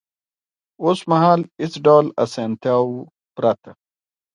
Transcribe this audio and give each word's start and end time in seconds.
اوس 0.83 0.99
مهال 1.09 1.39
له 1.43 1.47
هېڅ 1.61 1.73
ډول 1.85 2.05
اسانتیاوو 2.23 2.99
پرته 3.35 3.71